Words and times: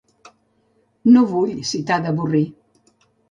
No 1.17 1.23
vull 1.35 1.53
si 1.73 1.83
t'ha 1.91 1.99
d'avorrir. 2.07 2.43